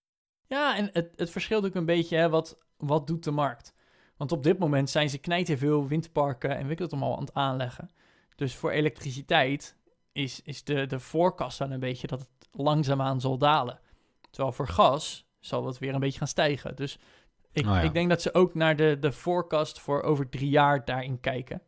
[0.48, 3.74] Ja, en het, het verschilt ook een beetje, hè, wat, wat doet de markt?
[4.18, 7.24] Want op dit moment zijn ze knijten veel windparken en weet ik het allemaal aan
[7.24, 7.90] het aanleggen.
[8.36, 9.78] Dus voor elektriciteit
[10.12, 13.80] is, is de, de voorkast dan een beetje dat het langzaamaan zal dalen.
[14.30, 16.76] Terwijl voor gas zal het weer een beetje gaan stijgen.
[16.76, 17.00] Dus
[17.52, 17.82] ik, Oh ja.
[17.82, 21.62] ik denk dat ze ook naar de, de forecast voor over drie jaar daarin kijken.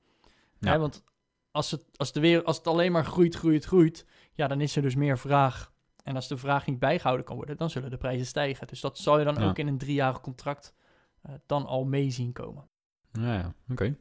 [0.59, 0.79] Ja.
[0.79, 1.03] Want
[1.51, 4.75] als het, als, de weer, als het alleen maar groeit, groeit, groeit, ja, dan is
[4.75, 5.71] er dus meer vraag.
[6.07, 8.67] En als de vraag niet bijgehouden kan worden, dan zullen de prijzen stijgen.
[8.67, 9.47] Dus dat zal je dan Ja.
[9.49, 10.73] ook in een driejarig contract
[11.21, 12.67] eh, dan al mee zien komen.
[13.11, 13.97] Ja, ja, oké.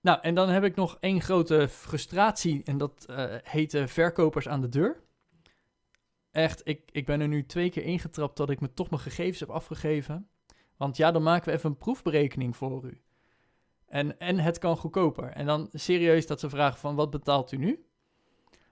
[0.00, 4.48] Nou, en dan heb ik nog één grote frustratie en dat eh heet eh, verkopers
[4.48, 5.02] aan de deur.
[6.30, 9.40] Echt, ik, ik ben er nu twee keer ingetrapt dat ik me toch mijn gegevens
[9.40, 10.28] heb afgegeven.
[10.76, 13.00] Want ja, dan maken we even een proefberekening voor u.
[13.86, 15.24] En, en het kan goedkoper.
[15.28, 17.84] En dan serieus dat ze vragen van, wat betaalt u nu?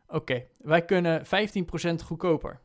[0.06, 1.28] Oké, wij kunnen 15%
[2.04, 2.60] goedkoper.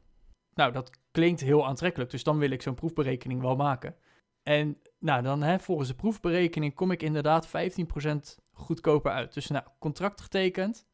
[0.53, 3.95] Nou, dat klinkt heel aantrekkelijk, dus dan wil ik zo'n proefberekening wel maken.
[4.43, 7.51] En nou, dan hè, volgens de proefberekening kom ik inderdaad 15%
[8.51, 9.33] goedkoper uit.
[9.33, 10.87] Dus nou, contract getekend.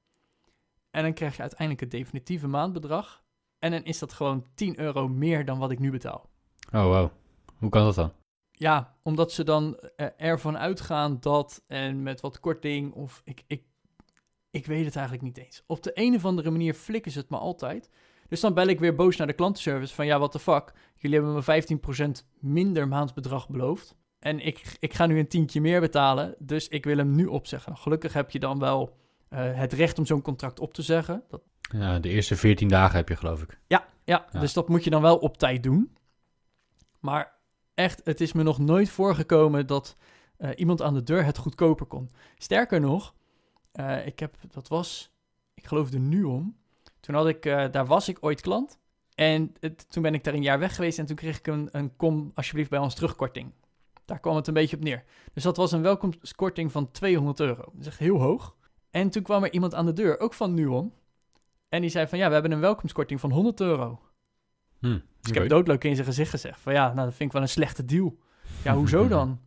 [0.92, 3.24] En dan krijg je uiteindelijk het definitieve maandbedrag.
[3.60, 6.30] En dan is dat gewoon 10 euro meer dan wat ik nu betaal.
[6.74, 7.10] Oh, wow.
[7.58, 8.12] Hoe kan dat dan?
[8.60, 13.64] ja, omdat ze dan eh, ervan uitgaan dat en met wat korting of ik, ik,
[14.50, 15.64] ik weet het eigenlijk niet eens.
[15.66, 17.90] Op de een of andere manier flikken ze het me altijd.
[18.30, 20.74] Dus dan bel ik weer boos naar de klantenservice van ja, what the fuck.
[20.96, 23.96] Jullie hebben me 15% minder maandbedrag beloofd.
[24.20, 27.78] En ik, ik ga nu een tientje meer betalen, dus ik wil hem nu opzeggen.
[27.78, 28.98] Gelukkig heb je dan wel
[29.30, 31.24] eh, het recht om zo'n contract op te zeggen.
[31.28, 31.42] Dat...
[31.72, 33.60] Ja, de eerste 14 dagen heb je, geloof ik.
[33.68, 34.40] Ja, ja, Ja.
[34.40, 35.98] dus dat moet je dan wel op tijd doen.
[37.00, 37.34] Maar
[37.74, 39.98] echt, het is me nog nooit voorgekomen dat
[40.38, 42.10] eh, iemand aan de deur het goedkoper kon.
[42.38, 43.14] Sterker nog,
[43.72, 45.12] eh, ik heb, dat was,
[45.54, 46.56] ik geloof de Nuon.
[47.00, 48.80] Toen had ik, eh, daar was ik ooit klant.
[49.16, 51.70] En het- toen ben ik daar een jaar weg geweest en toen kreeg ik een,
[51.72, 53.52] een kom alsjeblieft bij ons terugkorting.
[54.06, 55.04] Daar kwam het een beetje op neer.
[55.34, 57.62] Dus dat was een welkomstkorting van 200 euro.
[57.64, 58.56] Dat is echt heel hoog.
[58.92, 60.94] En toen kwam er iemand aan de deur, ook van Nuon.
[61.70, 64.00] En die zei van, ja, we hebben een welkomstkorting van 100 euro.
[64.80, 67.32] Hm, Dus ik heb doodleuk in zijn gezicht gezegd van, ja, nou, dat vind ik
[67.32, 68.18] wel een slechte deal.
[68.64, 69.40] Ja, hoezo dan?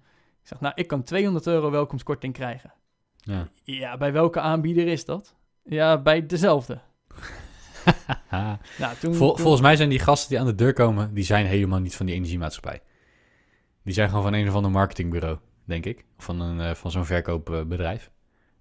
[0.43, 2.73] Ik zeg, nou, ik kan 200 euro welkomstkorting krijgen.
[3.17, 3.49] Ja.
[3.63, 5.35] Ja, bij welke aanbieder is dat?
[5.65, 6.81] Ja, bij dezelfde.
[8.29, 8.59] Ha.
[8.79, 11.25] Nou, toen, Vol- toen- volgens mij zijn die gasten die aan de deur komen, die
[11.25, 12.81] zijn helemaal niet van die energiemaatschappij.
[13.85, 16.05] Die zijn gewoon van een of ander marketingbureau, denk ik.
[16.19, 18.11] Of van, een, eh, van zo'n verkoopbedrijf.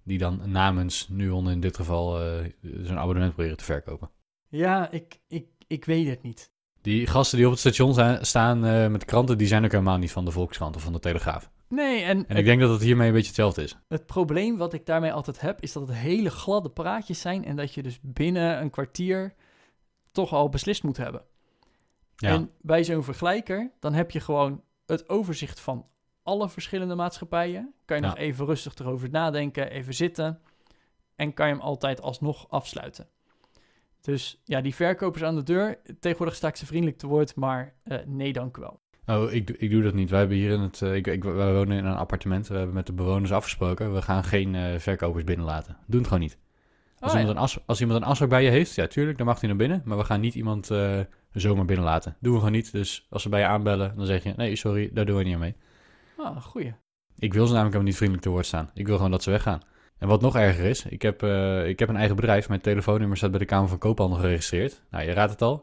[0.04, 2.50] Die dan namens Nuon in dit geval eh,
[2.82, 4.10] zo'n abonnement proberen te verkopen.
[4.48, 6.50] Ja, ik, ik, ik weet het niet.
[6.80, 10.12] Die gasten die op het station staan eh, met kranten, die zijn ook helemaal niet
[10.12, 11.50] van de Volkskrant of van de Telegraaf.
[11.72, 13.76] Nee, en, En ik denk dat het hiermee een beetje hetzelfde is.
[13.88, 17.56] het probleem wat ik daarmee altijd heb, is dat het hele gladde praatjes zijn en
[17.56, 19.34] dat je dus binnen een kwartier
[20.10, 21.24] toch al beslist moet hebben.
[22.16, 25.86] Ja, En bij zo'n vergelijker, dan heb je gewoon het overzicht van
[26.22, 27.74] alle verschillende maatschappijen.
[27.84, 30.40] Kan je nog even rustig erover nadenken, even zitten.
[31.16, 33.08] En kan je hem altijd alsnog afsluiten.
[34.00, 37.74] Dus ja, die verkopers aan de deur, tegenwoordig sta ik ze vriendelijk te woord, maar
[37.82, 38.81] eh, nee dank u wel.
[39.06, 40.10] Oh, ik, doe- ik doe dat niet.
[40.10, 40.82] Wij hebben hier in het.
[40.82, 42.48] eh, ik, ik, wij wonen in een appartement.
[42.48, 43.94] We hebben met de bewoners afgesproken.
[43.94, 45.76] We gaan geen eh, verkopers binnenlaten.
[45.86, 46.38] Doen het gewoon niet.
[46.98, 49.26] Als, Oh, iemand een as, als iemand een afspraak bij je heeft, ja, tuurlijk, dan
[49.26, 49.82] mag hij naar binnen.
[49.84, 50.98] Maar we gaan niet iemand eh,
[51.32, 52.16] zomaar binnenlaten.
[52.20, 52.72] Doen we gewoon niet.
[52.72, 55.34] Dus als ze bij je aanbellen, dan zeg je: nee, sorry, daar doen we niet
[55.34, 55.54] aan mee.
[56.18, 56.74] Ah, goeie.
[57.18, 58.70] Ik wil ze namelijk helemaal niet vriendelijk te woord staan.
[58.74, 59.60] Ik wil gewoon dat ze weggaan.
[59.98, 61.22] En wat nog erger is, ik heb,
[61.66, 62.48] ik heb een eigen bedrijf.
[62.48, 64.82] Mijn telefoonnummer staat bij de Kamer van Koophandel geregistreerd.
[64.90, 65.62] Nou, je raadt het al.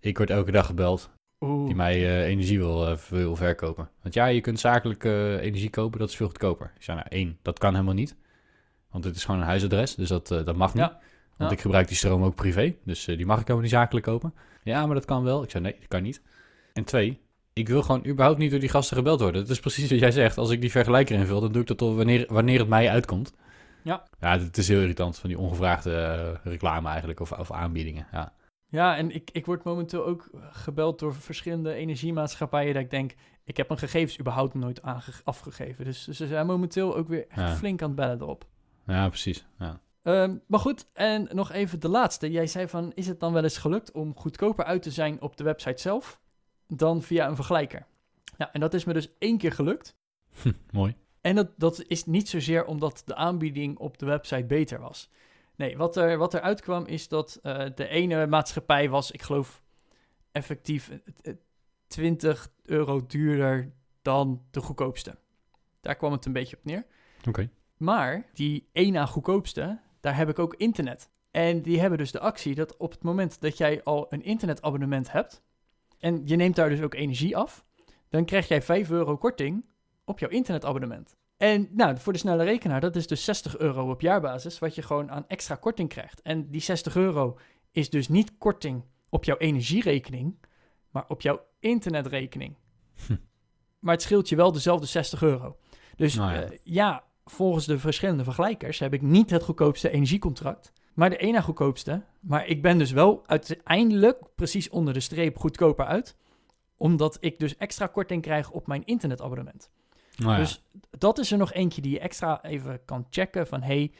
[0.00, 1.66] Ik word elke dag gebeld Oeh.
[1.66, 3.88] die mij eh, energie wil, eh, wil verkopen.
[4.02, 6.72] Want ja, je kunt zakelijk eh, energie kopen, dat is veel goedkoper.
[6.76, 8.16] Ik zei, nou één, dat kan helemaal niet.
[8.90, 10.82] Want het is gewoon een huisadres, dus dat, dat mag niet.
[10.84, 11.00] Ja.
[11.36, 11.56] Want Ja.
[11.56, 14.34] ik gebruik die stroom ook privé, dus die mag ik helemaal niet zakelijk kopen.
[14.62, 15.42] Ja, maar dat kan wel.
[15.42, 16.22] Ik zei, nee, dat kan niet.
[16.72, 17.20] En twee,
[17.52, 19.40] ik wil gewoon überhaupt niet door die gasten gebeld worden.
[19.40, 20.38] Dat is precies wat jij zegt.
[20.38, 23.32] Als ik die vergelijker invul, dan doe ik dat al wanneer, wanneer het mij uitkomt.
[23.82, 24.02] Ja.
[24.20, 28.06] Ja, het is heel irritant van die ongevraagde reclame eigenlijk, of, of aanbiedingen.
[28.12, 28.32] Ja.
[28.70, 33.56] Ja, en ik, ik word momenteel ook gebeld door verschillende energiemaatschappijen dat ik denk, ik
[33.56, 35.84] heb mijn gegevens überhaupt nooit aange- afgegeven.
[35.84, 37.54] Dus ze zijn momenteel ook weer echt Ja.
[37.56, 38.46] flink aan het bellen erop.
[38.86, 39.46] ja, precies.
[39.58, 39.80] Ja.
[40.02, 42.30] Ehm, maar goed, en nog even de laatste.
[42.30, 45.36] Jij zei van, is het dan wel eens gelukt om goedkoper uit te zijn op
[45.36, 46.20] de website zelf
[46.66, 47.86] dan via een vergelijker?
[48.36, 49.96] Nou, en dat is me dus één keer gelukt.
[50.42, 50.94] Hm, mooi.
[51.20, 55.10] En dat, dat is niet zozeer omdat de aanbieding op de website beter was.
[55.60, 59.62] Nee, wat er, wat er uitkwam is dat eh, de ene maatschappij was, ik geloof,
[60.32, 61.36] effectief eh, eh,
[61.86, 65.18] 20 euro duurder dan de goedkoopste.
[65.80, 66.86] Daar kwam het een beetje op neer.
[67.28, 67.50] Oké.
[67.76, 71.10] Maar die na goedkoopste, daar heb ik ook internet.
[71.30, 75.12] En die hebben dus de actie dat op het moment dat jij al een internetabonnement
[75.12, 75.42] hebt...
[75.98, 77.64] en je neemt daar dus ook energie af...
[78.08, 79.64] dan krijg jij 5 euro korting
[80.04, 81.16] op jouw internetabonnement.
[81.40, 84.58] En nou, voor de snelle rekenaar, dat is dus 60 euro op jaarbasis...
[84.58, 86.22] wat je gewoon aan extra korting krijgt.
[86.22, 87.38] En die 60 euro
[87.70, 90.38] is dus niet korting op jouw energierekening...
[90.90, 92.56] maar op jouw internetrekening.
[93.06, 93.16] Hm.
[93.78, 95.56] Maar het scheelt je wel dezelfde 60 euro.
[95.96, 96.40] Dus Nou ja.
[96.40, 96.50] ja.
[96.62, 102.02] ja, volgens de verschillende vergelijkers heb ik niet het goedkoopste energiecontract, maar de ene goedkoopste.
[102.20, 106.16] Maar ik ben dus wel uiteindelijk precies onder de streep goedkoper uit,
[106.76, 109.70] omdat ik dus extra korting krijg op mijn internetabonnement.
[110.20, 110.38] Nou ja.
[110.38, 110.64] Dus
[110.98, 113.92] dat is er nog eentje die je extra even kan checken van hey,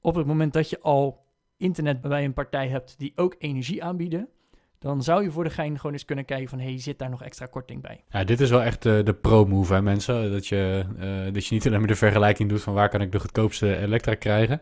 [0.00, 1.24] op het moment dat je al
[1.56, 4.28] internet bij een partij hebt die ook energie aanbieden,
[4.78, 7.22] dan zou je voor de gein gewoon eens kunnen kijken van hey, zit daar nog
[7.22, 8.04] extra korting bij?
[8.08, 10.32] Ja, dit is wel echt eh, de pro-move, hè, mensen.
[10.32, 13.12] Dat je, eh, dat je niet alleen maar de vergelijking doet van waar kan ik
[13.12, 14.60] de goedkoopste elektra krijgen.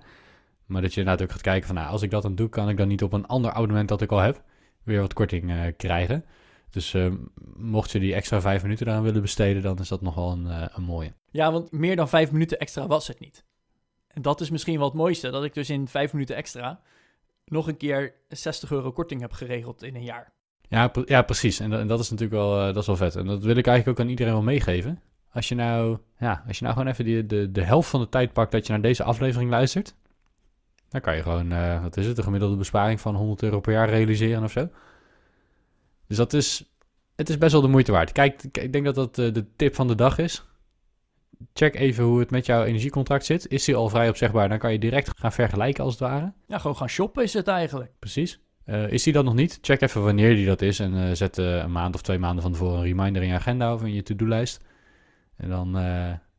[0.66, 2.76] Maar dat je ook gaat kijken van, nou, als ik dat dan doe, kan ik
[2.76, 4.42] dan niet op een ander abonnement dat ik al heb,
[4.83, 6.24] weer wat korting eh, krijgen.
[6.74, 7.12] Dus eh,
[7.56, 10.46] mocht je die extra vijf minuten daaraan willen besteden, dan is dat nog wel een,
[10.46, 11.12] eh, een mooie.
[11.30, 13.44] Ja, want meer dan vijf minuten extra was het niet.
[14.08, 16.80] En dat is misschien wel het mooiste, dat ik dus in vijf minuten extra
[17.44, 20.32] nog een keer 60 euro korting heb geregeld in een jaar.
[20.68, 21.60] Ja, pre- ja precies.
[21.60, 23.16] En, dat- en dat is natuurlijk wel, eh, dat is wel vet.
[23.16, 25.00] En dat wil ik eigenlijk ook aan iedereen wel meegeven.
[25.32, 28.08] Als je nou, ja, als je nou gewoon even die, de, de helft van de
[28.08, 29.94] tijd pakt dat je naar deze aflevering luistert,
[30.88, 33.88] dan kan je gewoon, wat is het, een gemiddelde besparing van 100 euro per jaar
[33.88, 34.68] realiseren of zo.
[36.14, 36.74] Dus dat is,
[37.16, 38.12] het is best wel de moeite waard.
[38.12, 40.44] Kijk, ik denk dat dat eh, de tip van de dag is.
[41.53, 43.48] Check even hoe het met jouw energiecontract zit.
[43.48, 46.33] Is die al vrij opzegbaar, dan kan je direct gaan vergelijken als het ware.
[46.46, 47.90] Ja, gewoon gaan shoppen is het eigenlijk.
[47.98, 48.40] Precies.
[48.64, 49.59] Eh, is die dat nog niet?
[49.61, 50.79] Check even wanneer die dat is.
[50.79, 53.74] En eh, zet een maand of twee maanden van tevoren een reminder in je agenda
[53.74, 54.64] of in je to-do-lijst.
[55.37, 55.70] En dan,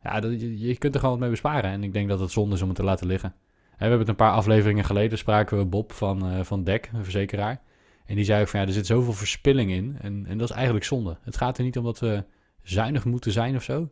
[0.04, 1.72] ja, dat, je, je kunt er gewoon wat mee besparen.
[1.72, 3.30] En ik denk dat het zonde is om het te laten liggen.
[3.30, 7.04] En we hebben het een paar afleveringen geleden, spraken we Bob van, van DEC, een
[7.04, 7.62] verzekeraar.
[8.06, 9.98] En die zei ook van, ja, er zit zoveel verspilling in.
[10.02, 11.18] En, en dat is eigenlijk zonde.
[11.22, 12.24] Het gaat er niet om dat we
[12.64, 13.90] zuinig moeten zijn of zo.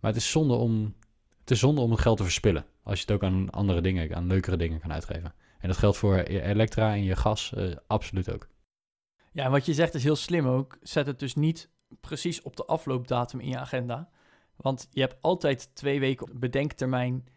[0.00, 0.94] Maar het is zonde om,
[1.40, 2.66] het is zonde om het geld te verspillen.
[2.82, 5.34] Als je het ook aan andere dingen, aan leukere dingen kan uitgeven.
[5.58, 8.48] En dat geldt voor je elektra en je gas eh, absoluut ook.
[9.32, 10.78] Ja, en wat je zegt is heel slim ook.
[10.82, 11.70] Zet het dus niet
[12.00, 14.10] precies op de afloopdatum in je agenda.
[14.56, 17.28] Want je hebt altijd twee weken bedenktermijn.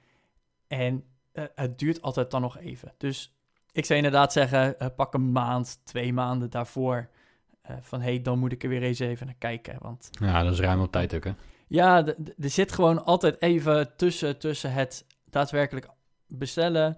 [0.68, 2.94] En eh, het duurt altijd dan nog even.
[2.98, 3.36] Dus
[3.72, 7.10] ik zou inderdaad zeggen, eh, pak een maand, twee maanden daarvoor.
[7.62, 9.76] eh, van hé, hey, dan moet ik er weer eens even naar kijken.
[9.80, 11.32] Want Ja, dat is ruim op tijd ook, hè?
[11.68, 12.06] ja,
[12.40, 15.88] er zit gewoon altijd even tussen, tussen het daadwerkelijk
[16.28, 16.98] bestellen,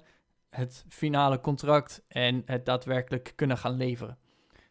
[0.50, 4.18] het finale contract en het daadwerkelijk kunnen gaan leveren.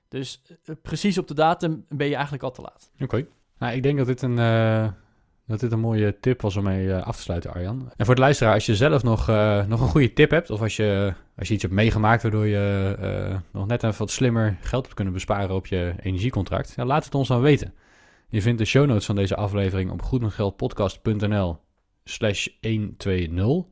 [0.09, 2.91] Dus eh, precies op de datum ben je eigenlijk al te laat.
[3.01, 3.27] Oké.
[3.59, 4.39] Nou, ik denk dat dit een,
[5.47, 7.93] dat dit een mooie tip was om mee eh, af te sluiten, Arjan.
[7.97, 10.51] En voor de luisteraar, als je zelf nog, eh, nog een goede tip hebt...
[10.51, 14.11] of als je, als je iets hebt meegemaakt waardoor je eh, nog net even wat
[14.11, 16.73] slimmer geld hebt kunnen besparen op je energiecontract...
[16.77, 17.75] Ja, laat het ons dan weten.
[18.29, 21.59] Je vindt de show notes van deze aflevering op goedmetgeldpodcast.nl
[22.05, 23.65] slash 120.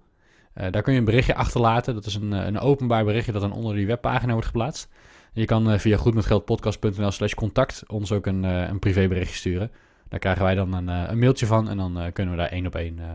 [0.52, 1.94] Eh, daar kun je een berichtje achterlaten.
[1.94, 4.88] Dat is een, een openbaar berichtje dat dan onder die webpagina wordt geplaatst.
[5.32, 9.70] Je kan via goedmetgeldpodcast.nl slash contact ons ook een, eh, een privéberichtje sturen.
[10.10, 12.50] Daar krijgen wij dan een, eh, een mailtje van en dan eh, kunnen we daar
[12.50, 13.14] één op één eh,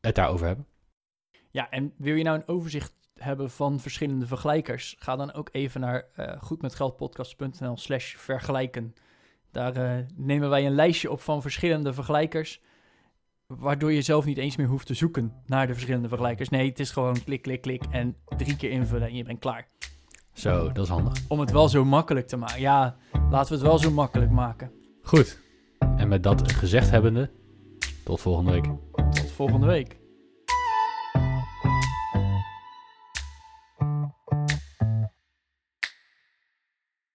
[0.00, 0.66] het daarover hebben.
[1.50, 4.96] Ja, en wil je nou een overzicht hebben van verschillende vergelijkers?
[4.98, 6.04] Ga dan ook even naar
[6.40, 8.94] goedmetgeldpodcast.nl slash vergelijken.
[9.50, 12.60] Daar nemen wij een lijstje op van verschillende vergelijkers,
[13.46, 16.48] waardoor je zelf niet eens meer hoeft te zoeken naar de verschillende vergelijkers.
[16.48, 19.68] Nee, het is gewoon klik, klik, klik en drie keer invullen en je bent klaar.
[20.32, 21.14] Zo, dat is handig.
[21.28, 22.60] Om het wel zo makkelijk te maken.
[22.60, 22.96] Ja,
[23.30, 24.72] laten we het wel zo makkelijk maken.
[25.02, 25.46] Goed.
[25.98, 27.30] En met dat gezegd hebbende,
[28.04, 28.64] tot volgende week.
[28.94, 29.96] Tot volgende week.